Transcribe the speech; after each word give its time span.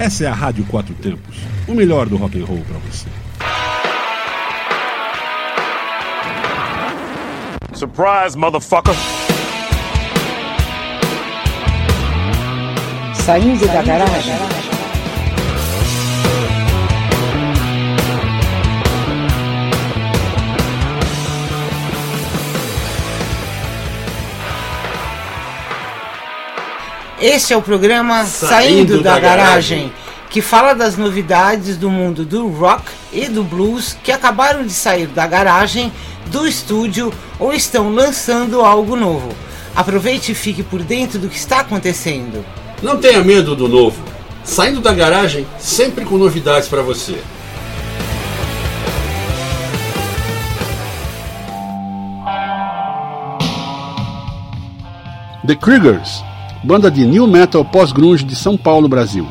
Essa 0.00 0.24
é 0.24 0.28
a 0.28 0.32
Rádio 0.32 0.64
Quatro 0.64 0.94
Tempos, 0.94 1.36
o 1.68 1.74
melhor 1.74 2.08
do 2.08 2.16
rock 2.16 2.40
and 2.40 2.46
roll 2.46 2.64
para 2.66 2.78
você. 2.78 3.06
Surprise, 7.74 8.34
motherfucker! 8.34 8.94
Saindo 13.12 13.66
da 13.66 13.82
garagem. 13.82 14.59
Este 27.20 27.52
é 27.52 27.56
o 27.56 27.60
programa 27.60 28.24
Saindo, 28.24 28.48
Saindo 28.48 29.02
da, 29.02 29.14
da, 29.14 29.20
garagem, 29.20 29.78
garagem, 29.78 29.92
que 30.30 30.40
fala 30.40 30.72
das 30.72 30.96
novidades 30.96 31.76
do 31.76 31.90
mundo 31.90 32.24
do 32.24 32.48
rock 32.48 32.84
e 33.12 33.28
do 33.28 33.44
blues 33.44 33.94
que 34.02 34.10
acabaram 34.10 34.64
de 34.64 34.72
sair 34.72 35.06
da 35.06 35.26
garagem, 35.26 35.92
do 36.28 36.48
estúdio 36.48 37.12
ou 37.38 37.52
estão 37.52 37.92
lançando 37.92 38.62
algo 38.62 38.96
novo. 38.96 39.34
Aproveite 39.76 40.32
e 40.32 40.34
fique 40.34 40.62
por 40.62 40.82
dentro 40.82 41.18
do 41.18 41.28
que 41.28 41.36
está 41.36 41.60
acontecendo. 41.60 42.42
Não 42.82 42.96
tenha 42.96 43.22
medo 43.22 43.54
do 43.54 43.68
novo. 43.68 44.02
Saindo 44.42 44.80
da 44.80 44.94
garagem, 44.94 45.46
sempre 45.58 46.06
com 46.06 46.16
novidades 46.16 46.70
para 46.70 46.80
você. 46.80 47.20
The 55.46 55.54
Kriegers 55.56 56.29
banda 56.62 56.90
de 56.90 57.06
new 57.06 57.26
metal 57.26 57.64
pós-grunge 57.64 58.24
de 58.24 58.36
São 58.36 58.56
Paulo, 58.56 58.88
Brasil. 58.88 59.26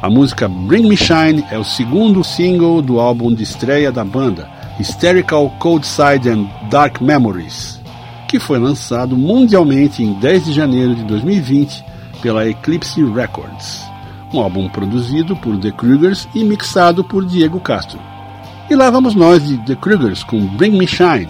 A 0.00 0.08
música 0.08 0.48
Bring 0.48 0.88
Me 0.88 0.96
Shine 0.96 1.44
é 1.50 1.58
o 1.58 1.64
segundo 1.64 2.24
single 2.24 2.80
do 2.80 2.98
álbum 2.98 3.32
de 3.32 3.42
estreia 3.42 3.92
da 3.92 4.04
banda, 4.04 4.48
Hysterical 4.80 5.50
Cold 5.58 5.86
Side 5.86 6.28
and 6.28 6.48
Dark 6.70 7.00
Memories, 7.00 7.80
que 8.26 8.40
foi 8.40 8.58
lançado 8.58 9.16
mundialmente 9.16 10.02
em 10.02 10.14
10 10.14 10.46
de 10.46 10.52
janeiro 10.52 10.94
de 10.94 11.04
2020 11.04 11.84
pela 12.22 12.48
Eclipse 12.48 13.04
Records. 13.04 13.84
Um 14.32 14.40
álbum 14.40 14.68
produzido 14.68 15.36
por 15.36 15.58
The 15.58 15.70
Krugers 15.72 16.26
e 16.34 16.42
mixado 16.42 17.04
por 17.04 17.26
Diego 17.26 17.60
Castro. 17.60 18.00
E 18.70 18.74
lá 18.74 18.88
vamos 18.90 19.14
nós 19.14 19.46
de 19.46 19.58
The 19.58 19.76
Krugers 19.76 20.24
com 20.24 20.46
Bring 20.46 20.78
Me 20.78 20.86
Shine. 20.86 21.28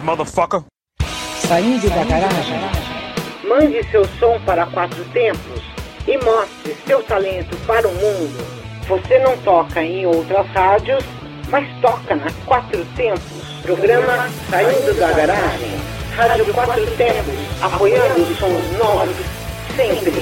Motherfucker. 0.00 0.62
Saindo 1.46 1.88
da 1.90 2.04
garagem. 2.04 2.60
Mande 3.48 3.82
seu 3.90 4.04
som 4.18 4.40
para 4.46 4.66
quatro 4.66 5.04
tempos 5.12 5.62
e 6.06 6.16
mostre 6.24 6.76
seu 6.86 7.02
talento 7.02 7.56
para 7.66 7.86
o 7.86 7.92
mundo. 7.92 8.62
Você 8.88 9.18
não 9.18 9.36
toca 9.38 9.82
em 9.82 10.06
outras 10.06 10.46
rádios, 10.48 11.04
mas 11.48 11.68
toca 11.80 12.16
na 12.16 12.30
Quatro 12.46 12.84
Tempos. 12.96 13.42
Programa 13.62 14.28
Saindo 14.50 14.94
da 14.98 15.12
Garagem. 15.12 15.70
Rádio 16.16 16.52
Quatro 16.52 16.86
Tempos, 16.96 17.34
apoiando 17.62 18.22
os 18.22 18.38
sons 18.38 18.78
novos, 18.78 19.16
sempre. 19.76 20.12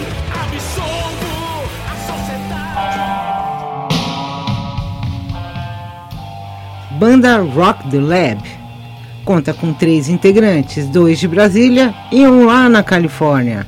Banda 6.99 7.39
Rock 7.39 7.89
the 7.91 7.99
Lab 7.99 8.60
conta 9.25 9.53
com 9.53 9.73
três 9.73 10.09
integrantes, 10.09 10.87
dois 10.89 11.19
de 11.19 11.29
Brasília 11.29 11.95
e 12.11 12.27
um 12.27 12.47
lá 12.47 12.69
na 12.69 12.83
Califórnia. 12.83 13.67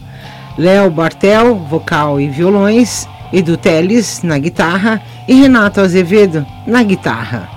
Léo 0.58 0.90
Bartel, 0.90 1.54
vocal 1.56 2.20
e 2.20 2.28
violões, 2.28 3.08
Edu 3.32 3.56
Teles 3.56 4.22
na 4.22 4.38
guitarra 4.38 5.00
e 5.26 5.34
Renato 5.34 5.80
Azevedo 5.80 6.44
na 6.66 6.82
guitarra. 6.82 7.48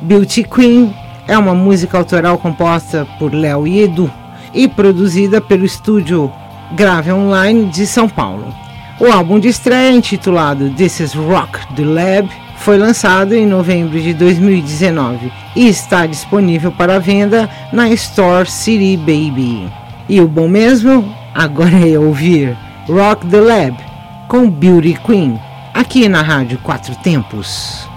Beauty 0.00 0.44
Queen 0.44 0.94
é 1.28 1.36
uma 1.36 1.54
música 1.54 1.98
autoral 1.98 2.38
composta 2.38 3.06
por 3.18 3.34
Léo 3.34 3.66
e 3.66 3.82
Edu 3.82 4.10
e 4.54 4.66
produzida 4.66 5.40
pelo 5.40 5.64
estúdio 5.64 6.32
Grave 6.72 7.12
Online 7.12 7.66
de 7.66 7.86
São 7.86 8.08
Paulo. 8.08 8.54
O 8.98 9.06
álbum 9.06 9.38
de 9.38 9.48
estreia, 9.48 9.92
intitulado 9.92 10.70
This 10.70 11.00
is 11.00 11.14
Rock 11.14 11.58
the 11.74 11.84
Lab, 11.84 12.28
foi 12.60 12.76
lançado 12.76 13.34
em 13.34 13.46
novembro 13.46 13.98
de 13.98 14.12
2019 14.12 15.32
e 15.56 15.66
está 15.66 16.06
disponível 16.06 16.70
para 16.70 17.00
venda 17.00 17.48
na 17.72 17.88
Store 17.90 18.48
City 18.48 18.96
Baby. 18.98 19.68
E 20.08 20.20
o 20.20 20.28
bom 20.28 20.46
mesmo 20.46 21.14
agora 21.34 21.88
é 21.88 21.98
ouvir 21.98 22.56
Rock 22.86 23.26
the 23.26 23.40
Lab 23.40 23.76
com 24.28 24.48
Beauty 24.48 24.98
Queen, 25.04 25.40
aqui 25.72 26.08
na 26.08 26.22
Rádio 26.22 26.58
Quatro 26.58 26.94
Tempos. 26.96 27.89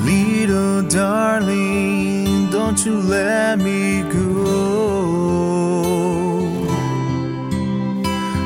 Little 0.05 0.81
darling, 0.83 2.49
don't 2.51 2.85
you 2.85 2.93
let 3.01 3.59
me 3.59 4.03
go. 4.03 4.45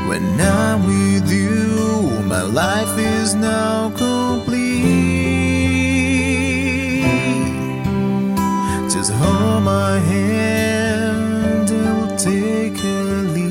When 0.09 0.41
I'm 0.41 0.87
with 0.87 1.31
you, 1.31 2.09
my 2.25 2.41
life 2.41 2.97
is 2.97 3.35
now 3.35 3.91
complete. 3.91 4.63
Just 8.91 9.11
hold 9.11 9.61
my 9.61 9.99
hand 9.99 11.69
and 11.69 11.69
we'll 11.69 12.17
take 12.17 12.83
a 12.83 12.87
leap. 13.33 13.48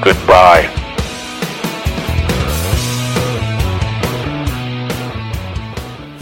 Goodbye. 0.04 0.73